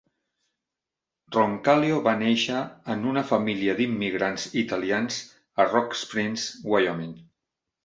Roncalio 1.35 1.99
va 2.07 2.13
néixer 2.21 2.63
en 2.95 3.05
una 3.11 3.25
família 3.33 3.77
d'immigrants 3.81 4.49
italians 4.65 5.21
a 5.37 5.69
Rock 5.77 5.97
Springs, 6.03 6.51
Wyoming. 6.75 7.17